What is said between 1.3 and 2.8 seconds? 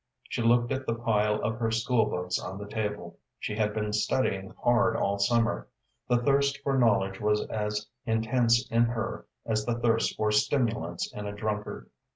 of her school books on the